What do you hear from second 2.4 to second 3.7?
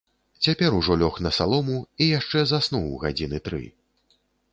заснуў гадзіны тры.